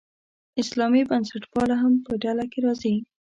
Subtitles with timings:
[0.61, 2.95] اسلامي بنسټپالنه هم په ډله کې راځي.